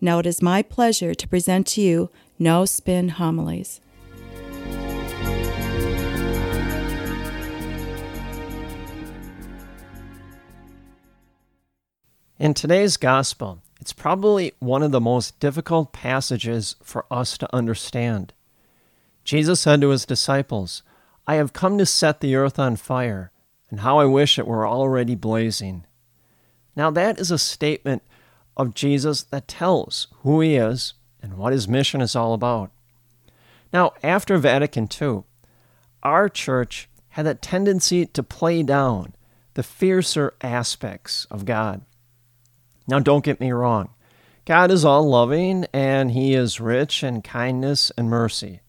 Now 0.00 0.18
it 0.18 0.26
is 0.26 0.42
my 0.42 0.62
pleasure 0.62 1.14
to 1.14 1.28
present 1.28 1.66
to 1.68 1.80
you 1.80 2.10
No 2.38 2.64
Spin 2.64 3.10
Homilies. 3.10 3.80
In 12.38 12.52
today's 12.52 12.96
gospel, 12.96 13.62
it's 13.80 13.92
probably 13.92 14.52
one 14.58 14.82
of 14.82 14.90
the 14.90 15.00
most 15.00 15.38
difficult 15.40 15.92
passages 15.92 16.76
for 16.82 17.06
us 17.10 17.38
to 17.38 17.54
understand. 17.54 18.32
Jesus 19.24 19.60
said 19.60 19.80
to 19.80 19.90
his 19.90 20.04
disciples, 20.04 20.82
I 21.26 21.36
have 21.36 21.52
come 21.52 21.78
to 21.78 21.86
set 21.86 22.20
the 22.20 22.34
earth 22.34 22.58
on 22.58 22.76
fire, 22.76 23.30
and 23.70 23.80
how 23.80 23.98
I 23.98 24.04
wish 24.04 24.38
it 24.38 24.46
were 24.46 24.66
already 24.66 25.14
blazing. 25.14 25.86
Now, 26.76 26.90
that 26.90 27.18
is 27.18 27.30
a 27.30 27.38
statement 27.38 28.02
of 28.56 28.74
Jesus 28.74 29.22
that 29.22 29.48
tells 29.48 30.08
who 30.22 30.40
he 30.40 30.56
is 30.56 30.94
and 31.22 31.36
what 31.36 31.52
his 31.52 31.68
mission 31.68 32.00
is 32.00 32.14
all 32.14 32.34
about. 32.34 32.70
Now, 33.72 33.92
after 34.02 34.38
Vatican 34.38 34.88
II, 35.00 35.24
our 36.02 36.28
church 36.28 36.88
had 37.10 37.26
a 37.26 37.34
tendency 37.34 38.06
to 38.06 38.22
play 38.22 38.62
down 38.62 39.14
the 39.54 39.62
fiercer 39.62 40.34
aspects 40.40 41.26
of 41.30 41.44
God. 41.44 41.82
Now, 42.86 42.98
don't 42.98 43.24
get 43.24 43.40
me 43.40 43.52
wrong. 43.52 43.90
God 44.44 44.70
is 44.70 44.84
all 44.84 45.08
loving 45.08 45.66
and 45.72 46.10
he 46.10 46.34
is 46.34 46.60
rich 46.60 47.02
in 47.02 47.22
kindness 47.22 47.90
and 47.96 48.10
mercy. 48.10 48.60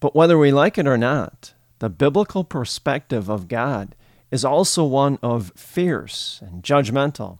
But 0.00 0.16
whether 0.16 0.36
we 0.36 0.50
like 0.50 0.78
it 0.78 0.86
or 0.86 0.98
not, 0.98 1.54
the 1.78 1.88
biblical 1.88 2.42
perspective 2.42 3.28
of 3.28 3.48
God 3.48 3.94
is 4.30 4.44
also 4.44 4.84
one 4.84 5.18
of 5.22 5.52
fierce 5.54 6.40
and 6.42 6.62
judgmental. 6.62 7.38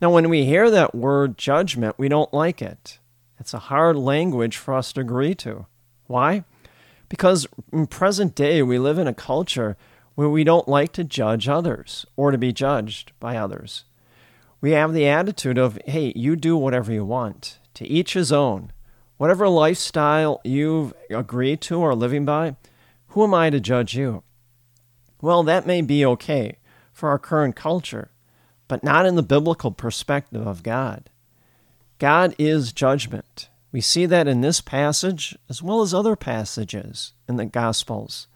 Now, 0.00 0.10
when 0.10 0.28
we 0.28 0.44
hear 0.44 0.70
that 0.70 0.94
word 0.94 1.36
judgment, 1.36 1.98
we 1.98 2.08
don't 2.08 2.32
like 2.32 2.62
it. 2.62 3.00
It's 3.40 3.54
a 3.54 3.58
hard 3.58 3.96
language 3.96 4.56
for 4.56 4.74
us 4.74 4.92
to 4.92 5.00
agree 5.00 5.34
to. 5.36 5.66
Why? 6.06 6.44
Because 7.08 7.48
in 7.72 7.86
present 7.86 8.34
day, 8.34 8.62
we 8.62 8.78
live 8.78 8.98
in 8.98 9.08
a 9.08 9.14
culture 9.14 9.76
where 10.14 10.28
we 10.28 10.44
don't 10.44 10.68
like 10.68 10.92
to 10.92 11.04
judge 11.04 11.48
others 11.48 12.06
or 12.16 12.30
to 12.30 12.38
be 12.38 12.52
judged 12.52 13.12
by 13.18 13.36
others. 13.36 13.84
We 14.60 14.72
have 14.72 14.92
the 14.92 15.06
attitude 15.06 15.58
of, 15.58 15.78
hey, 15.84 16.12
you 16.14 16.36
do 16.36 16.56
whatever 16.56 16.92
you 16.92 17.04
want, 17.04 17.58
to 17.74 17.86
each 17.86 18.14
his 18.14 18.32
own. 18.32 18.72
Whatever 19.16 19.48
lifestyle 19.48 20.40
you've 20.44 20.92
agreed 21.10 21.60
to 21.62 21.80
or 21.80 21.94
living 21.94 22.24
by, 22.24 22.56
who 23.08 23.24
am 23.24 23.34
I 23.34 23.50
to 23.50 23.58
judge 23.58 23.96
you? 23.96 24.22
Well, 25.20 25.42
that 25.42 25.66
may 25.66 25.82
be 25.82 26.04
okay 26.06 26.58
for 26.92 27.08
our 27.08 27.18
current 27.18 27.56
culture 27.56 28.10
but 28.68 28.84
not 28.84 29.06
in 29.06 29.16
the 29.16 29.22
biblical 29.22 29.70
perspective 29.70 30.46
of 30.46 30.62
God. 30.62 31.10
God 31.98 32.34
is 32.38 32.72
judgment. 32.72 33.48
We 33.72 33.80
see 33.80 34.06
that 34.06 34.28
in 34.28 34.40
this 34.40 34.60
passage 34.60 35.36
as 35.48 35.62
well 35.62 35.82
as 35.82 35.92
other 35.92 36.16
passages 36.16 37.12
in 37.28 37.36
the 37.36 37.44
Gospels. 37.44 38.28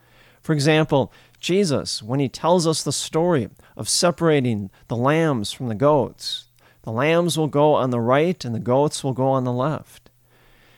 For 0.42 0.52
example, 0.52 1.12
Jesus, 1.38 2.02
when 2.02 2.20
he 2.20 2.28
tells 2.28 2.66
us 2.66 2.82
the 2.82 2.92
story 2.92 3.48
of 3.76 3.88
separating 3.88 4.70
the 4.88 4.96
lambs 4.96 5.52
from 5.52 5.68
the 5.68 5.74
goats, 5.74 6.46
the 6.82 6.92
lambs 6.92 7.38
will 7.38 7.46
go 7.46 7.74
on 7.74 7.90
the 7.90 8.00
right 8.00 8.44
and 8.44 8.54
the 8.54 8.60
goats 8.60 9.04
will 9.04 9.12
go 9.12 9.28
on 9.28 9.44
the 9.44 9.52
left. 9.52 10.10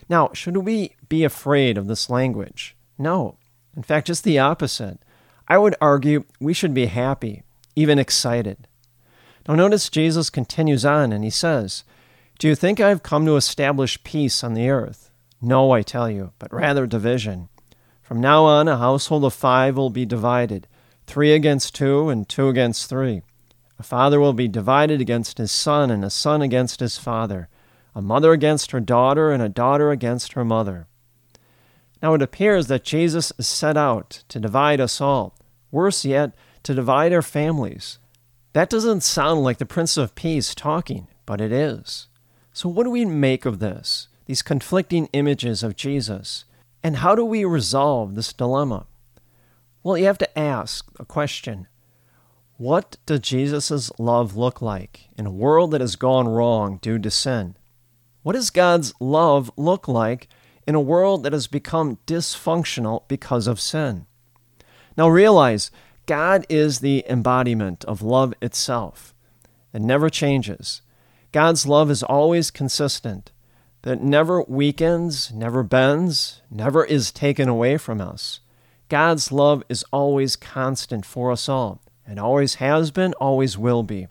Now, 0.08 0.30
should 0.34 0.56
we 0.58 0.94
be 1.08 1.24
afraid 1.24 1.78
of 1.78 1.86
this 1.86 2.10
language? 2.10 2.76
No. 2.98 3.38
In 3.76 3.82
fact, 3.82 4.06
just 4.06 4.22
the 4.22 4.38
opposite. 4.38 4.98
I 5.48 5.58
would 5.58 5.74
argue 5.80 6.24
we 6.40 6.52
should 6.52 6.74
be 6.74 6.86
happy, 6.86 7.42
even 7.74 7.98
excited. 7.98 8.68
Now, 9.46 9.54
notice 9.54 9.90
Jesus 9.90 10.30
continues 10.30 10.84
on 10.84 11.12
and 11.12 11.22
he 11.22 11.30
says, 11.30 11.84
Do 12.38 12.48
you 12.48 12.54
think 12.54 12.80
I 12.80 12.88
have 12.88 13.02
come 13.02 13.26
to 13.26 13.36
establish 13.36 14.02
peace 14.02 14.42
on 14.42 14.54
the 14.54 14.70
earth? 14.70 15.10
No, 15.40 15.72
I 15.72 15.82
tell 15.82 16.10
you, 16.10 16.32
but 16.38 16.52
rather 16.52 16.86
division. 16.86 17.48
From 18.02 18.20
now 18.20 18.44
on, 18.44 18.68
a 18.68 18.78
household 18.78 19.24
of 19.24 19.34
five 19.34 19.76
will 19.76 19.90
be 19.90 20.06
divided 20.06 20.66
three 21.06 21.34
against 21.34 21.74
two, 21.74 22.08
and 22.08 22.28
two 22.28 22.48
against 22.48 22.88
three. 22.88 23.22
A 23.78 23.82
father 23.82 24.20
will 24.20 24.32
be 24.32 24.48
divided 24.48 25.00
against 25.00 25.38
his 25.38 25.50
son, 25.50 25.90
and 25.90 26.04
a 26.04 26.10
son 26.10 26.42
against 26.42 26.80
his 26.80 26.96
father, 26.98 27.48
a 27.94 28.02
mother 28.02 28.32
against 28.32 28.70
her 28.70 28.80
daughter, 28.80 29.30
and 29.30 29.42
a 29.42 29.48
daughter 29.48 29.90
against 29.90 30.32
her 30.32 30.44
mother. 30.44 30.86
Now 32.02 32.14
it 32.14 32.22
appears 32.22 32.66
that 32.68 32.84
Jesus 32.84 33.32
is 33.38 33.46
set 33.46 33.76
out 33.76 34.22
to 34.28 34.40
divide 34.40 34.80
us 34.80 35.00
all, 35.00 35.36
worse 35.70 36.04
yet, 36.04 36.34
to 36.62 36.74
divide 36.74 37.12
our 37.12 37.22
families. 37.22 37.98
That 38.54 38.70
doesn't 38.70 39.02
sound 39.02 39.42
like 39.42 39.58
the 39.58 39.66
Prince 39.66 39.96
of 39.96 40.14
Peace 40.14 40.54
talking, 40.54 41.08
but 41.26 41.40
it 41.40 41.50
is. 41.50 42.06
So, 42.52 42.68
what 42.68 42.84
do 42.84 42.90
we 42.90 43.04
make 43.04 43.44
of 43.44 43.58
this? 43.58 44.06
These 44.26 44.42
conflicting 44.42 45.08
images 45.12 45.64
of 45.64 45.74
Jesus? 45.74 46.44
And 46.80 46.98
how 46.98 47.16
do 47.16 47.24
we 47.24 47.44
resolve 47.44 48.14
this 48.14 48.32
dilemma? 48.32 48.86
Well, 49.82 49.98
you 49.98 50.04
have 50.04 50.18
to 50.18 50.38
ask 50.38 50.86
a 51.00 51.04
question 51.04 51.66
What 52.56 52.96
does 53.06 53.20
Jesus' 53.20 53.90
love 53.98 54.36
look 54.36 54.62
like 54.62 55.08
in 55.18 55.26
a 55.26 55.32
world 55.32 55.72
that 55.72 55.80
has 55.80 55.96
gone 55.96 56.28
wrong 56.28 56.78
due 56.80 57.00
to 57.00 57.10
sin? 57.10 57.56
What 58.22 58.34
does 58.34 58.50
God's 58.50 58.94
love 59.00 59.50
look 59.56 59.88
like 59.88 60.28
in 60.64 60.76
a 60.76 60.80
world 60.80 61.24
that 61.24 61.32
has 61.32 61.48
become 61.48 61.98
dysfunctional 62.06 63.08
because 63.08 63.48
of 63.48 63.58
sin? 63.58 64.06
Now 64.96 65.08
realize 65.08 65.72
God 66.06 66.46
is 66.48 66.80
the 66.80 67.04
embodiment 67.08 67.84
of 67.86 68.02
love 68.02 68.34
itself. 68.42 69.14
It 69.72 69.80
never 69.80 70.10
changes. 70.10 70.82
God's 71.32 71.66
love 71.66 71.90
is 71.90 72.02
always 72.02 72.50
consistent. 72.50 73.32
That 73.82 74.02
never 74.02 74.42
weakens, 74.42 75.32
never 75.32 75.62
bends, 75.62 76.40
never 76.50 76.84
is 76.84 77.12
taken 77.12 77.48
away 77.48 77.76
from 77.76 78.00
us. 78.00 78.40
God's 78.88 79.32
love 79.32 79.62
is 79.68 79.84
always 79.92 80.36
constant 80.36 81.04
for 81.04 81.32
us 81.32 81.48
all, 81.48 81.82
and 82.06 82.18
always 82.18 82.56
has 82.56 82.90
been, 82.90 83.12
always 83.14 83.58
will 83.58 83.82
be. 83.82 84.08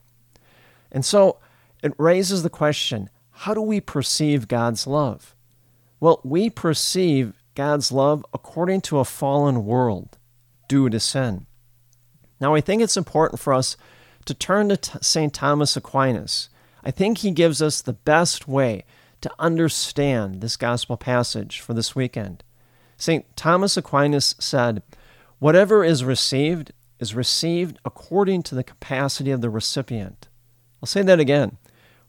And 0.92 1.04
so 1.04 1.38
it 1.82 1.94
raises 1.98 2.44
the 2.44 2.50
question 2.50 3.10
how 3.32 3.54
do 3.54 3.62
we 3.62 3.82
perceive 3.82 4.48
God's 4.48 4.86
love? 4.86 5.36
Well, 6.00 6.22
we 6.24 6.50
perceive 6.50 7.34
God's 7.56 7.92
love 7.92 8.26
according 8.34 8.82
to 8.82 9.00
a 9.00 9.06
fallen 9.06 9.66
world 9.66 10.18
due 10.68 10.90
to 10.90 11.00
sin. 11.00 11.48
Now, 12.44 12.56
I 12.56 12.60
think 12.60 12.82
it's 12.82 12.98
important 12.98 13.40
for 13.40 13.54
us 13.54 13.78
to 14.26 14.34
turn 14.34 14.68
to 14.68 15.02
St. 15.02 15.34
Thomas 15.34 15.78
Aquinas. 15.78 16.50
I 16.84 16.92
think 16.92 17.20
he 17.20 17.32
gives 17.32 17.62
us 17.62 17.80
the 17.80 17.94
best 17.94 18.50
way 18.50 18.84
to 19.22 19.32
understand 19.40 20.42
this 20.42 20.58
gospel 20.58 20.98
passage 20.98 21.62
for 21.62 21.74
this 21.74 21.96
weekend. 21.96 22.44
St. 22.98 23.26
Thomas 23.38 23.78
Aquinas 23.78 24.36
said, 24.40 24.84
Whatever 25.40 25.86
is 25.86 26.04
received 26.04 26.74
is 27.00 27.16
received 27.16 27.80
according 27.86 28.44
to 28.44 28.56
the 28.56 28.64
capacity 28.66 29.32
of 29.32 29.40
the 29.40 29.50
recipient. 29.50 30.28
I'll 30.82 30.88
say 30.88 31.02
that 31.02 31.22
again. 31.22 31.58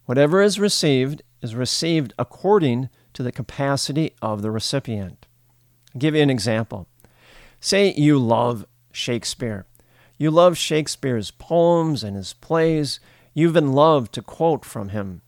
Whatever 0.06 0.42
is 0.42 0.58
received 0.58 1.22
is 1.42 1.54
received 1.54 2.12
according 2.18 2.88
to 3.12 3.22
the 3.22 3.30
capacity 3.30 4.14
of 4.20 4.42
the 4.42 4.50
recipient. 4.50 5.26
I'll 5.94 6.00
give 6.00 6.16
you 6.16 6.22
an 6.22 6.30
example. 6.30 6.88
Say 7.60 7.94
you 7.94 8.18
love 8.18 8.66
Shakespeare. 8.90 9.66
You 10.16 10.30
love 10.30 10.56
Shakespeare's 10.56 11.32
poems 11.32 12.04
and 12.04 12.16
his 12.16 12.34
plays. 12.34 13.00
You 13.32 13.48
even 13.48 13.72
love 13.72 14.12
to 14.12 14.22
quote 14.22 14.64
from 14.64 14.90
him. 14.90 15.22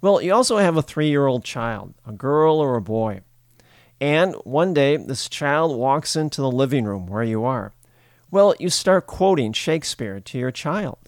Well, 0.00 0.20
you 0.20 0.32
also 0.32 0.58
have 0.58 0.76
a 0.76 0.82
three 0.82 1.08
year 1.08 1.26
old 1.26 1.44
child, 1.44 1.94
a 2.06 2.12
girl 2.12 2.58
or 2.58 2.76
a 2.76 2.82
boy. 2.82 3.20
And 4.00 4.34
one 4.44 4.74
day, 4.74 4.96
this 4.96 5.28
child 5.28 5.76
walks 5.76 6.14
into 6.14 6.40
the 6.40 6.50
living 6.50 6.84
room 6.84 7.06
where 7.06 7.24
you 7.24 7.44
are. 7.44 7.72
Well, 8.30 8.54
you 8.58 8.70
start 8.70 9.06
quoting 9.06 9.52
Shakespeare 9.52 10.20
to 10.20 10.38
your 10.38 10.50
child. 10.50 10.98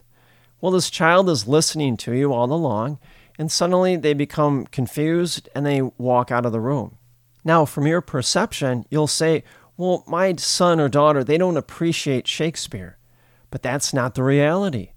Well, 0.60 0.72
this 0.72 0.90
child 0.90 1.28
is 1.28 1.46
listening 1.46 1.96
to 1.98 2.14
you 2.14 2.32
all 2.32 2.52
along, 2.52 2.98
and 3.38 3.50
suddenly 3.50 3.96
they 3.96 4.14
become 4.14 4.66
confused 4.66 5.48
and 5.54 5.64
they 5.64 5.82
walk 5.82 6.30
out 6.30 6.44
of 6.44 6.52
the 6.52 6.60
room. 6.60 6.98
Now, 7.44 7.64
from 7.64 7.86
your 7.86 8.00
perception, 8.00 8.84
you'll 8.90 9.06
say, 9.06 9.44
Well, 9.76 10.04
my 10.06 10.34
son 10.36 10.80
or 10.80 10.88
daughter, 10.88 11.22
they 11.22 11.38
don't 11.38 11.56
appreciate 11.56 12.26
Shakespeare. 12.26 12.98
But 13.50 13.62
that's 13.62 13.92
not 13.92 14.14
the 14.14 14.22
reality. 14.22 14.90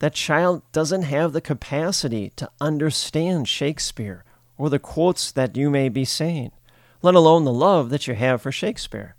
That 0.00 0.14
child 0.14 0.62
doesn't 0.72 1.02
have 1.02 1.32
the 1.32 1.40
capacity 1.40 2.32
to 2.36 2.50
understand 2.60 3.48
Shakespeare 3.48 4.24
or 4.56 4.70
the 4.70 4.78
quotes 4.78 5.30
that 5.32 5.56
you 5.56 5.70
may 5.70 5.88
be 5.88 6.04
saying, 6.04 6.52
let 7.02 7.14
alone 7.14 7.44
the 7.44 7.52
love 7.52 7.90
that 7.90 8.06
you 8.06 8.14
have 8.14 8.42
for 8.42 8.52
Shakespeare. 8.52 9.14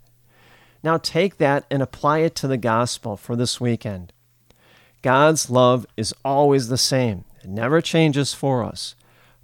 Now 0.82 0.98
take 0.98 1.38
that 1.38 1.64
and 1.70 1.82
apply 1.82 2.18
it 2.18 2.34
to 2.36 2.48
the 2.48 2.56
gospel 2.56 3.16
for 3.16 3.36
this 3.36 3.60
weekend. 3.60 4.12
God's 5.02 5.50
love 5.50 5.86
is 5.96 6.14
always 6.24 6.68
the 6.68 6.78
same, 6.78 7.24
it 7.42 7.48
never 7.48 7.80
changes 7.80 8.34
for 8.34 8.62
us. 8.62 8.94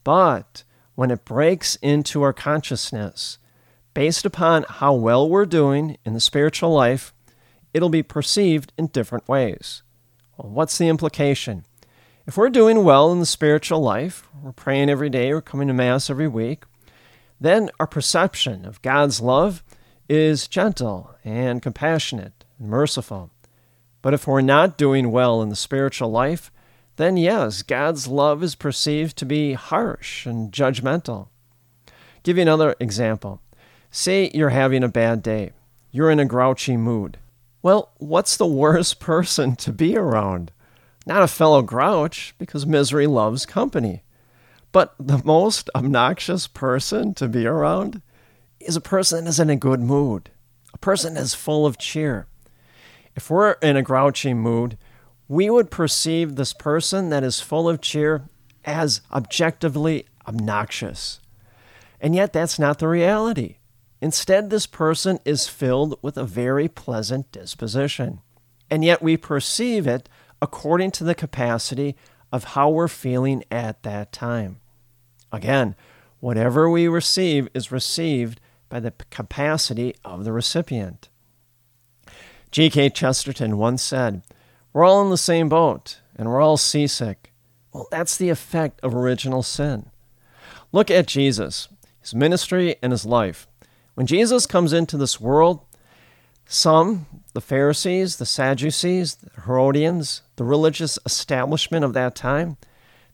But 0.04 0.64
when 0.94 1.10
it 1.10 1.24
breaks 1.24 1.76
into 1.76 2.22
our 2.22 2.32
consciousness, 2.32 3.38
based 3.94 4.24
upon 4.24 4.64
how 4.68 4.94
well 4.94 5.28
we're 5.28 5.46
doing 5.46 5.96
in 6.04 6.14
the 6.14 6.20
spiritual 6.20 6.72
life, 6.72 7.12
it'll 7.78 7.88
be 7.88 8.02
perceived 8.02 8.72
in 8.76 8.88
different 8.88 9.28
ways. 9.28 9.84
Well, 10.36 10.50
what's 10.50 10.76
the 10.76 10.88
implication? 10.88 11.64
If 12.26 12.36
we're 12.36 12.50
doing 12.50 12.82
well 12.82 13.12
in 13.12 13.20
the 13.20 13.24
spiritual 13.24 13.80
life, 13.80 14.28
we're 14.42 14.50
praying 14.50 14.90
every 14.90 15.08
day, 15.08 15.32
we're 15.32 15.40
coming 15.40 15.68
to 15.68 15.74
Mass 15.74 16.10
every 16.10 16.26
week, 16.26 16.64
then 17.40 17.70
our 17.78 17.86
perception 17.86 18.64
of 18.64 18.82
God's 18.82 19.20
love 19.20 19.62
is 20.08 20.48
gentle 20.48 21.14
and 21.24 21.62
compassionate 21.62 22.44
and 22.58 22.68
merciful. 22.68 23.30
But 24.02 24.12
if 24.12 24.26
we're 24.26 24.40
not 24.40 24.76
doing 24.76 25.12
well 25.12 25.40
in 25.40 25.50
the 25.50 25.56
spiritual 25.56 26.10
life, 26.10 26.50
then 26.96 27.16
yes, 27.16 27.62
God's 27.62 28.08
love 28.08 28.42
is 28.42 28.56
perceived 28.56 29.16
to 29.18 29.24
be 29.24 29.52
harsh 29.52 30.26
and 30.26 30.50
judgmental. 30.50 31.28
Give 32.24 32.38
you 32.38 32.42
another 32.42 32.74
example. 32.80 33.40
Say 33.92 34.32
you're 34.34 34.48
having 34.48 34.82
a 34.82 34.88
bad 34.88 35.22
day. 35.22 35.52
You're 35.92 36.10
in 36.10 36.18
a 36.18 36.24
grouchy 36.24 36.76
mood. 36.76 37.18
Well, 37.62 37.92
what's 37.98 38.36
the 38.36 38.46
worst 38.46 39.00
person 39.00 39.56
to 39.56 39.72
be 39.72 39.96
around? 39.96 40.52
Not 41.06 41.22
a 41.22 41.28
fellow 41.28 41.62
grouch, 41.62 42.34
because 42.38 42.66
misery 42.66 43.06
loves 43.06 43.46
company. 43.46 44.02
But 44.72 44.94
the 44.98 45.22
most 45.24 45.70
obnoxious 45.74 46.46
person 46.46 47.14
to 47.14 47.28
be 47.28 47.46
around 47.46 48.02
is 48.60 48.76
a 48.76 48.80
person 48.80 49.24
that 49.24 49.30
is 49.30 49.40
in 49.40 49.48
a 49.48 49.56
good 49.56 49.80
mood, 49.80 50.30
a 50.74 50.78
person 50.78 51.14
that 51.14 51.22
is 51.22 51.34
full 51.34 51.64
of 51.64 51.78
cheer. 51.78 52.26
If 53.16 53.30
we're 53.30 53.52
in 53.62 53.76
a 53.76 53.82
grouchy 53.82 54.34
mood, 54.34 54.76
we 55.26 55.50
would 55.50 55.70
perceive 55.70 56.36
this 56.36 56.52
person 56.52 57.10
that 57.10 57.24
is 57.24 57.40
full 57.40 57.68
of 57.68 57.80
cheer 57.80 58.28
as 58.64 59.00
objectively 59.12 60.06
obnoxious. 60.26 61.20
And 62.00 62.14
yet, 62.14 62.32
that's 62.32 62.58
not 62.58 62.78
the 62.78 62.88
reality. 62.88 63.56
Instead, 64.00 64.50
this 64.50 64.66
person 64.66 65.18
is 65.24 65.48
filled 65.48 65.98
with 66.02 66.16
a 66.16 66.24
very 66.24 66.68
pleasant 66.68 67.30
disposition. 67.32 68.20
And 68.70 68.84
yet, 68.84 69.02
we 69.02 69.16
perceive 69.16 69.86
it 69.86 70.08
according 70.40 70.92
to 70.92 71.04
the 71.04 71.14
capacity 71.14 71.96
of 72.30 72.44
how 72.44 72.70
we're 72.70 72.88
feeling 72.88 73.42
at 73.50 73.82
that 73.82 74.12
time. 74.12 74.60
Again, 75.32 75.74
whatever 76.20 76.68
we 76.68 76.86
receive 76.86 77.48
is 77.54 77.72
received 77.72 78.40
by 78.68 78.80
the 78.80 78.92
capacity 79.10 79.94
of 80.04 80.24
the 80.24 80.32
recipient. 80.32 81.08
G.K. 82.50 82.90
Chesterton 82.90 83.58
once 83.58 83.82
said, 83.82 84.22
We're 84.72 84.84
all 84.84 85.02
in 85.02 85.10
the 85.10 85.16
same 85.16 85.48
boat 85.48 86.00
and 86.16 86.28
we're 86.28 86.40
all 86.40 86.56
seasick. 86.56 87.32
Well, 87.72 87.88
that's 87.90 88.16
the 88.16 88.30
effect 88.30 88.80
of 88.82 88.94
original 88.94 89.42
sin. 89.42 89.90
Look 90.72 90.90
at 90.90 91.06
Jesus, 91.06 91.68
his 92.00 92.14
ministry, 92.14 92.76
and 92.82 92.92
his 92.92 93.04
life. 93.04 93.46
When 93.98 94.06
Jesus 94.06 94.46
comes 94.46 94.72
into 94.72 94.96
this 94.96 95.20
world, 95.20 95.58
some, 96.46 97.06
the 97.32 97.40
Pharisees, 97.40 98.18
the 98.18 98.26
Sadducees, 98.26 99.16
the 99.16 99.40
Herodians, 99.40 100.22
the 100.36 100.44
religious 100.44 101.00
establishment 101.04 101.84
of 101.84 101.94
that 101.94 102.14
time, 102.14 102.58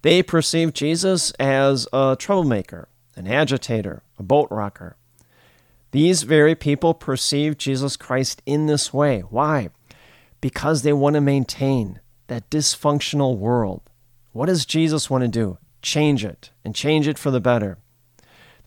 they 0.03 0.23
perceived 0.23 0.77
Jesus 0.77 1.31
as 1.41 1.89
a 1.91 2.19
troublemaker, 2.19 2.91
an 3.17 3.27
agitator, 3.27 4.03
a 4.19 4.23
boat 4.23 4.47
rocker. 4.51 4.99
These 5.93 6.25
very 6.25 6.55
people 6.55 6.93
perceive 6.93 7.57
Jesus 7.57 7.97
Christ 7.97 8.43
in 8.45 8.67
this 8.67 8.93
way. 8.93 9.21
Why? 9.21 9.71
Because 10.43 10.83
they 10.83 10.93
want 10.93 11.15
to 11.15 11.23
maintain 11.23 12.01
that 12.27 12.51
dysfunctional 12.51 13.39
world. 13.39 13.81
What 14.33 14.47
does 14.51 14.67
Jesus 14.67 15.09
want 15.09 15.23
to 15.23 15.29
do? 15.29 15.57
Change 15.81 16.27
it, 16.27 16.51
and 16.63 16.75
change 16.75 17.09
it 17.09 17.19
for 17.19 17.31
the 17.31 17.41
better. 17.41 17.79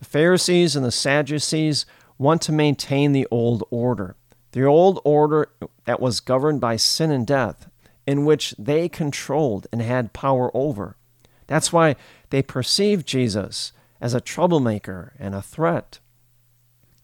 The 0.00 0.04
Pharisees 0.04 0.74
and 0.74 0.84
the 0.84 0.92
Sadducees 0.92 1.86
want 2.18 2.42
to 2.42 2.52
maintain 2.52 3.12
the 3.12 3.26
old 3.30 3.64
order, 3.70 4.16
the 4.52 4.64
old 4.64 5.00
order 5.04 5.48
that 5.84 6.00
was 6.00 6.20
governed 6.20 6.60
by 6.60 6.76
sin 6.76 7.10
and 7.10 7.26
death, 7.26 7.70
in 8.06 8.24
which 8.24 8.54
they 8.58 8.88
controlled 8.88 9.66
and 9.72 9.80
had 9.80 10.12
power 10.12 10.50
over. 10.54 10.96
That's 11.46 11.72
why 11.72 11.96
they 12.30 12.42
perceived 12.42 13.06
Jesus 13.06 13.72
as 14.00 14.14
a 14.14 14.20
troublemaker 14.20 15.12
and 15.18 15.34
a 15.34 15.42
threat. 15.42 15.98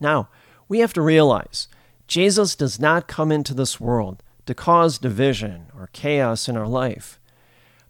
Now, 0.00 0.28
we 0.68 0.80
have 0.80 0.92
to 0.94 1.02
realize 1.02 1.68
Jesus 2.06 2.54
does 2.54 2.78
not 2.78 3.08
come 3.08 3.32
into 3.32 3.54
this 3.54 3.80
world 3.80 4.22
to 4.46 4.54
cause 4.54 4.98
division 4.98 5.66
or 5.76 5.88
chaos 5.92 6.48
in 6.48 6.56
our 6.56 6.66
life, 6.68 7.18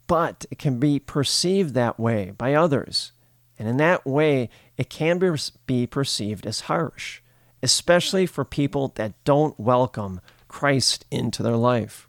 but 0.07 0.45
it 0.51 0.59
can 0.59 0.79
be 0.79 0.99
perceived 0.99 1.75
that 1.75 1.99
way 1.99 2.33
by 2.37 2.55
others. 2.55 3.13
And 3.59 3.69
in 3.69 3.77
that 3.79 4.05
way, 4.05 4.49
it 4.77 4.91
can 4.91 5.21
be 5.67 5.87
perceived 5.87 6.47
as 6.47 6.63
harsh, 6.63 7.21
especially 7.63 8.27
for 8.27 8.45
people 8.45 8.93
that 8.97 9.23
don't 9.25 9.59
welcome 9.59 10.21
Christ 10.49 11.05
into 11.11 11.43
their 11.43 11.57
life. 11.57 12.09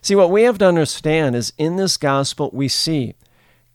See, 0.00 0.14
what 0.14 0.30
we 0.30 0.42
have 0.42 0.58
to 0.58 0.66
understand 0.66 1.36
is 1.36 1.52
in 1.58 1.76
this 1.76 1.96
gospel, 1.96 2.50
we 2.52 2.68
see 2.68 3.14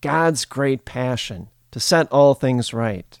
God's 0.00 0.44
great 0.44 0.84
passion 0.84 1.48
to 1.70 1.80
set 1.80 2.10
all 2.10 2.34
things 2.34 2.72
right 2.74 3.18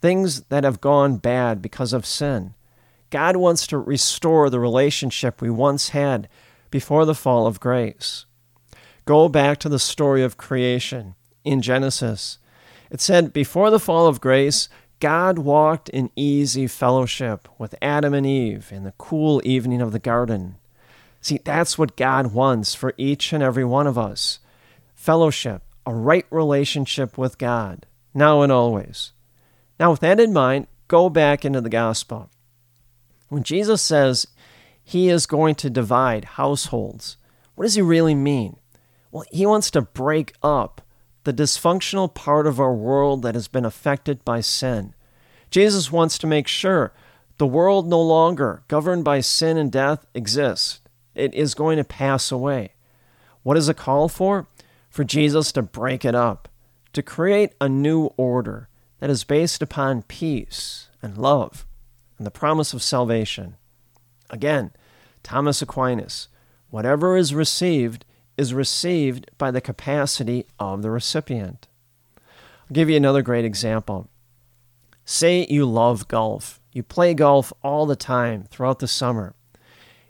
things 0.00 0.42
that 0.42 0.64
have 0.64 0.80
gone 0.80 1.16
bad 1.16 1.60
because 1.60 1.92
of 1.92 2.06
sin. 2.06 2.54
God 3.10 3.36
wants 3.36 3.66
to 3.68 3.78
restore 3.78 4.50
the 4.50 4.60
relationship 4.60 5.40
we 5.40 5.50
once 5.50 5.90
had 5.90 6.28
before 6.70 7.04
the 7.04 7.14
fall 7.14 7.46
of 7.46 7.60
grace. 7.60 8.26
Go 9.04 9.28
back 9.28 9.58
to 9.58 9.68
the 9.68 9.78
story 9.78 10.22
of 10.22 10.36
creation 10.36 11.14
in 11.44 11.62
Genesis. 11.62 12.38
It 12.90 13.00
said, 13.00 13.32
Before 13.32 13.70
the 13.70 13.80
fall 13.80 14.06
of 14.06 14.20
grace, 14.20 14.68
God 15.00 15.38
walked 15.38 15.88
in 15.90 16.10
easy 16.16 16.66
fellowship 16.66 17.48
with 17.58 17.74
Adam 17.82 18.14
and 18.14 18.26
Eve 18.26 18.70
in 18.72 18.84
the 18.84 18.94
cool 18.96 19.42
evening 19.44 19.82
of 19.82 19.92
the 19.92 19.98
garden. 19.98 20.56
See, 21.20 21.38
that's 21.38 21.76
what 21.76 21.96
God 21.96 22.32
wants 22.32 22.74
for 22.74 22.94
each 22.96 23.32
and 23.32 23.42
every 23.42 23.64
one 23.64 23.86
of 23.86 23.98
us 23.98 24.38
fellowship, 24.94 25.62
a 25.84 25.94
right 25.94 26.26
relationship 26.30 27.18
with 27.18 27.38
God, 27.38 27.86
now 28.14 28.42
and 28.42 28.50
always. 28.50 29.12
Now, 29.78 29.90
with 29.90 30.00
that 30.00 30.18
in 30.18 30.32
mind, 30.32 30.66
go 30.88 31.10
back 31.10 31.44
into 31.44 31.60
the 31.60 31.68
gospel. 31.68 32.30
When 33.28 33.42
Jesus 33.42 33.82
says 33.82 34.26
he 34.82 35.08
is 35.08 35.26
going 35.26 35.56
to 35.56 35.70
divide 35.70 36.24
households, 36.24 37.18
what 37.54 37.64
does 37.64 37.74
he 37.74 37.82
really 37.82 38.14
mean? 38.14 38.56
Well, 39.10 39.24
he 39.30 39.46
wants 39.46 39.70
to 39.72 39.82
break 39.82 40.34
up 40.42 40.80
the 41.26 41.32
dysfunctional 41.32 42.14
part 42.14 42.46
of 42.46 42.60
our 42.60 42.72
world 42.72 43.22
that 43.22 43.34
has 43.34 43.48
been 43.48 43.64
affected 43.64 44.24
by 44.24 44.40
sin. 44.40 44.94
Jesus 45.50 45.90
wants 45.90 46.18
to 46.18 46.26
make 46.26 46.46
sure 46.46 46.92
the 47.38 47.46
world 47.48 47.88
no 47.88 48.00
longer 48.00 48.62
governed 48.68 49.02
by 49.02 49.18
sin 49.18 49.56
and 49.58 49.72
death 49.72 50.06
exists. 50.14 50.80
It 51.16 51.34
is 51.34 51.54
going 51.54 51.78
to 51.78 51.84
pass 51.84 52.30
away. 52.30 52.74
What 53.42 53.56
is 53.56 53.68
a 53.68 53.74
call 53.74 54.08
for? 54.08 54.46
For 54.88 55.02
Jesus 55.02 55.50
to 55.52 55.62
break 55.62 56.04
it 56.04 56.14
up, 56.14 56.48
to 56.92 57.02
create 57.02 57.54
a 57.60 57.68
new 57.68 58.06
order 58.16 58.68
that 59.00 59.10
is 59.10 59.24
based 59.24 59.60
upon 59.62 60.02
peace 60.02 60.90
and 61.02 61.18
love 61.18 61.66
and 62.18 62.26
the 62.26 62.30
promise 62.30 62.72
of 62.72 62.84
salvation. 62.84 63.56
Again, 64.30 64.70
Thomas 65.24 65.60
Aquinas, 65.60 66.28
whatever 66.70 67.16
is 67.16 67.34
received 67.34 68.04
is 68.36 68.54
received 68.54 69.30
by 69.38 69.50
the 69.50 69.60
capacity 69.60 70.46
of 70.58 70.82
the 70.82 70.90
recipient. 70.90 71.68
I'll 72.16 72.74
give 72.74 72.90
you 72.90 72.96
another 72.96 73.22
great 73.22 73.44
example. 73.44 74.08
Say 75.04 75.46
you 75.48 75.64
love 75.64 76.08
golf. 76.08 76.60
You 76.72 76.82
play 76.82 77.14
golf 77.14 77.52
all 77.62 77.86
the 77.86 77.96
time 77.96 78.44
throughout 78.50 78.80
the 78.80 78.88
summer. 78.88 79.34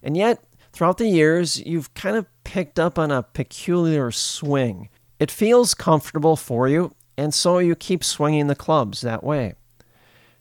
And 0.02 0.16
yet, 0.16 0.42
throughout 0.72 0.98
the 0.98 1.08
years, 1.08 1.60
you've 1.60 1.92
kind 1.94 2.16
of 2.16 2.26
picked 2.44 2.78
up 2.78 2.98
on 2.98 3.10
a 3.10 3.22
peculiar 3.22 4.10
swing. 4.10 4.88
It 5.18 5.30
feels 5.30 5.74
comfortable 5.74 6.36
for 6.36 6.68
you, 6.68 6.94
and 7.16 7.32
so 7.32 7.58
you 7.58 7.74
keep 7.74 8.02
swinging 8.02 8.46
the 8.46 8.54
clubs 8.54 9.00
that 9.00 9.22
way. 9.24 9.54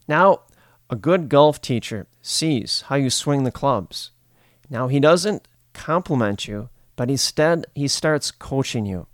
Now, 0.07 0.41
a 0.89 0.95
good 0.95 1.29
golf 1.29 1.61
teacher 1.61 2.07
sees 2.21 2.81
how 2.87 2.95
you 2.95 3.09
swing 3.09 3.43
the 3.43 3.51
clubs. 3.51 4.11
Now, 4.69 4.87
he 4.87 4.99
doesn't 4.99 5.47
compliment 5.73 6.47
you, 6.47 6.69
but 6.95 7.09
instead 7.09 7.65
he 7.75 7.87
starts 7.87 8.31
coaching 8.31 8.85
you. 8.85 9.07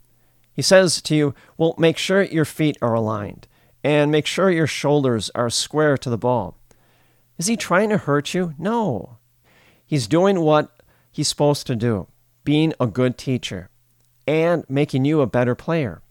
He 0.54 0.62
says 0.62 1.02
to 1.04 1.16
you, 1.16 1.36
Well, 1.58 1.76
make 1.78 1.98
sure 1.98 2.22
your 2.24 2.46
feet 2.46 2.78
are 2.82 2.94
aligned 2.94 3.48
and 3.84 4.12
make 4.12 4.26
sure 4.26 4.52
your 4.52 4.68
shoulders 4.68 5.32
are 5.34 5.50
square 5.50 5.98
to 5.98 6.10
the 6.10 6.18
ball. 6.18 6.58
Is 7.38 7.48
he 7.48 7.58
trying 7.58 7.90
to 7.90 7.98
hurt 7.98 8.34
you? 8.34 8.54
No. 8.58 9.18
He's 9.86 10.08
doing 10.08 10.42
what 10.42 10.82
he's 11.12 11.28
supposed 11.28 11.68
to 11.68 11.76
do, 11.76 12.08
being 12.44 12.74
a 12.80 12.88
good 12.88 13.18
teacher 13.18 13.70
and 14.28 14.64
making 14.70 15.06
you 15.06 15.22
a 15.22 15.28
better 15.28 15.56
player. 15.56 16.02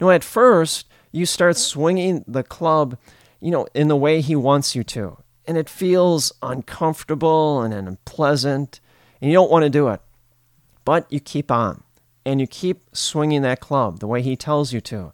Now, 0.00 0.10
at 0.10 0.24
first, 0.24 0.88
you 1.10 1.26
start 1.26 1.56
swinging 1.56 2.24
the 2.26 2.42
club, 2.42 2.96
you 3.40 3.50
know, 3.50 3.66
in 3.74 3.88
the 3.88 3.96
way 3.96 4.20
he 4.20 4.36
wants 4.36 4.74
you 4.74 4.84
to. 4.84 5.18
And 5.44 5.58
it 5.58 5.68
feels 5.68 6.32
uncomfortable 6.40 7.60
and 7.60 7.74
unpleasant, 7.74 8.80
and 9.20 9.30
you 9.30 9.34
don't 9.34 9.50
want 9.50 9.64
to 9.64 9.70
do 9.70 9.88
it. 9.88 10.00
But 10.84 11.10
you 11.10 11.20
keep 11.20 11.50
on, 11.50 11.82
and 12.24 12.40
you 12.40 12.46
keep 12.46 12.82
swinging 12.92 13.42
that 13.42 13.60
club 13.60 14.00
the 14.00 14.06
way 14.06 14.22
he 14.22 14.36
tells 14.36 14.72
you 14.72 14.80
to. 14.82 15.12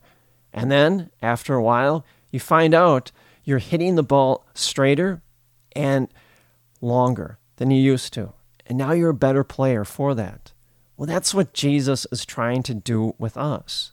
And 0.53 0.71
then, 0.71 1.11
after 1.21 1.55
a 1.55 1.63
while, 1.63 2.05
you 2.31 2.41
find 2.41 2.75
out 2.75 3.13
you're 3.45 3.59
hitting 3.59 3.95
the 3.95 4.03
ball 4.03 4.47
straighter 4.55 5.23
and 5.75 6.09
longer 6.81 7.39
than 7.57 7.71
you 7.71 7.81
used 7.81 8.13
to. 8.15 8.33
And 8.67 8.77
now 8.77 8.93
you're 8.93 9.11
a 9.11 9.15
better 9.15 9.45
player 9.45 9.85
for 9.85 10.15
that. 10.15 10.53
Well, 10.97 11.07
that's 11.07 11.33
what 11.33 11.55
Jesus 11.55 12.07
is 12.11 12.25
trying 12.25 12.63
to 12.65 12.75
do 12.75 13.15
with 13.19 13.37
us. 13.37 13.93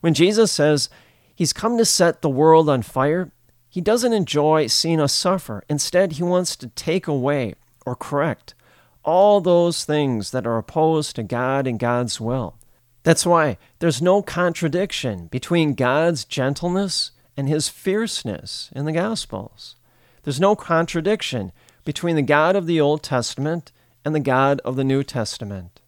When 0.00 0.14
Jesus 0.14 0.52
says 0.52 0.88
he's 1.34 1.52
come 1.52 1.78
to 1.78 1.84
set 1.84 2.22
the 2.22 2.28
world 2.28 2.68
on 2.68 2.82
fire, 2.82 3.32
he 3.68 3.80
doesn't 3.80 4.12
enjoy 4.12 4.66
seeing 4.66 5.00
us 5.00 5.12
suffer. 5.12 5.64
Instead, 5.68 6.12
he 6.12 6.22
wants 6.22 6.56
to 6.56 6.68
take 6.68 7.06
away 7.06 7.54
or 7.86 7.96
correct 7.96 8.54
all 9.04 9.40
those 9.40 9.84
things 9.84 10.30
that 10.30 10.46
are 10.46 10.58
opposed 10.58 11.16
to 11.16 11.22
God 11.22 11.66
and 11.66 11.78
God's 11.78 12.20
will. 12.20 12.56
That's 13.02 13.26
why 13.26 13.58
there's 13.80 14.00
no 14.00 14.22
contradiction 14.22 15.26
between 15.26 15.74
God's 15.74 16.24
gentleness 16.24 17.10
and 17.36 17.48
his 17.48 17.68
fierceness 17.68 18.70
in 18.74 18.84
the 18.84 18.92
Gospels. 18.92 19.76
There's 20.22 20.40
no 20.40 20.54
contradiction 20.54 21.52
between 21.84 22.16
the 22.16 22.22
God 22.22 22.54
of 22.54 22.66
the 22.66 22.80
Old 22.80 23.02
Testament 23.02 23.72
and 24.04 24.14
the 24.14 24.20
God 24.20 24.60
of 24.64 24.76
the 24.76 24.84
New 24.84 25.02
Testament. 25.02 25.80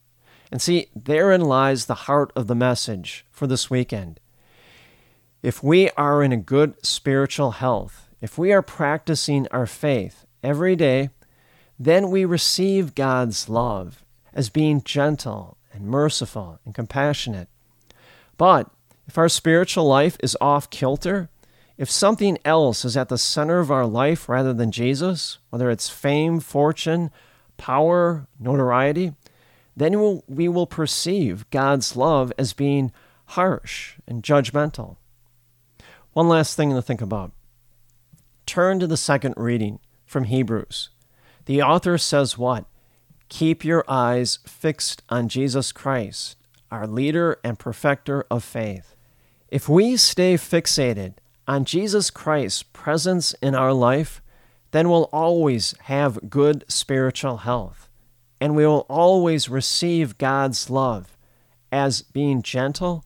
And 0.51 0.61
see, 0.61 0.89
therein 0.95 1.41
lies 1.41 1.87
the 1.87 1.95
heart 1.95 2.33
of 2.35 2.47
the 2.47 2.55
message 2.55 3.25
for 3.31 3.47
this 3.47 3.71
weekend. 3.71 4.21
If 5.43 5.63
we 5.63 5.91
are 5.91 6.23
in 6.23 6.33
a 6.33 6.37
good 6.37 6.75
spiritual 6.85 7.53
health, 7.53 8.09
if 8.21 8.39
we 8.39 8.53
are 8.53 8.63
practicing 8.63 9.47
our 9.51 9.67
faith 9.67 10.25
every 10.43 10.75
day, 10.75 11.11
then 11.85 12.11
we 12.11 12.25
receive 12.25 12.95
God's 12.95 13.49
love 13.49 14.05
as 14.33 14.49
being 14.49 14.83
gentle 14.83 15.57
and 15.73 15.87
merciful 15.87 16.59
and 16.65 16.75
compassionate. 16.75 17.49
But 18.37 18.71
if 19.07 19.19
our 19.19 19.29
spiritual 19.29 19.85
life 19.85 20.17
is 20.21 20.37
off 20.41 20.71
kilter, 20.71 21.29
if 21.77 21.91
something 21.91 22.39
else 22.45 22.85
is 22.85 22.97
at 22.97 23.09
the 23.09 23.19
center 23.19 23.59
of 23.59 23.71
our 23.71 23.87
life 23.87 24.29
rather 24.29 24.53
than 24.53 24.71
Jesus, 24.71 25.39
whether 25.51 25.71
it's 25.71 25.91
fame, 25.91 26.41
fortune, 26.41 27.11
power, 27.57 28.27
notoriety, 28.39 29.13
then 29.77 29.99
we'll, 30.01 30.25
we 30.29 30.49
will 30.49 30.67
perceive 30.67 31.49
God's 31.51 31.97
love 31.97 32.33
as 32.39 32.53
being 32.53 32.93
harsh 33.27 33.95
and 34.07 34.23
judgmental. 34.23 34.97
One 36.13 36.29
last 36.29 36.55
thing 36.55 36.71
to 36.71 36.83
think 36.83 37.01
about. 37.01 37.33
Turn 38.47 38.79
to 38.79 38.87
the 38.87 38.97
second 38.97 39.35
reading 39.37 39.81
from 40.07 40.25
Hebrews. 40.25 40.91
The 41.47 41.63
author 41.63 41.99
says 41.99 42.39
what? 42.39 42.65
Keep 43.29 43.65
your 43.65 43.85
eyes 43.89 44.39
fixed 44.47 45.03
on 45.09 45.29
Jesus 45.29 45.73
Christ, 45.73 46.37
our 46.71 46.87
leader 46.87 47.39
and 47.45 47.59
perfecter 47.59 48.25
of 48.31 48.45
faith. 48.45 48.95
If 49.49 49.69
we 49.69 49.97
stay 49.97 50.35
fixated 50.35 51.15
on 51.47 51.65
Jesus 51.65 52.11
Christ's 52.11 52.63
presence 52.63 53.35
in 53.43 53.55
our 53.55 53.73
life, 53.73 54.23
then 54.71 54.89
we'll 54.89 55.11
always 55.13 55.75
have 55.83 56.31
good 56.31 56.65
spiritual 56.69 57.39
health, 57.39 57.89
and 58.41 58.57
we 58.57 58.67
will 58.67 58.87
always 58.89 59.49
receive 59.49 60.19
God's 60.19 60.71
love 60.71 61.17
as 61.71 62.03
being 62.03 62.43
gentle, 62.43 63.05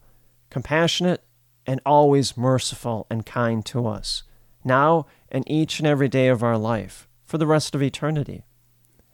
compassionate, 0.51 1.25
and 1.67 1.81
always 1.85 2.37
merciful 2.37 3.07
and 3.11 3.27
kind 3.27 3.65
to 3.67 3.87
us, 3.87 4.23
now 4.65 5.07
and 5.31 5.45
each 5.51 5.79
and 5.79 5.87
every 5.87 6.09
day 6.09 6.29
of 6.29 6.43
our 6.43 6.57
life, 6.57 7.08
for 7.29 7.37
the 7.37 7.47
rest 7.47 7.75
of 7.75 7.83
eternity. 7.83 8.43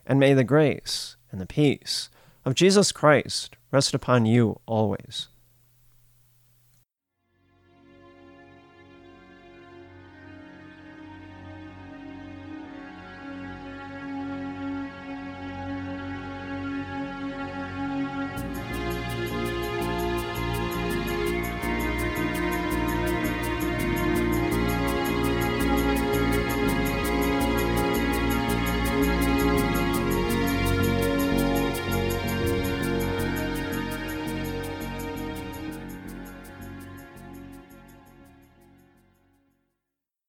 And 0.06 0.20
may 0.20 0.34
the 0.34 0.44
grace 0.44 1.16
and 1.32 1.40
the 1.40 1.46
peace 1.46 2.10
of 2.44 2.54
Jesus 2.54 2.92
Christ 2.92 3.56
rest 3.72 3.92
upon 3.92 4.24
you 4.24 4.60
always. 4.66 5.28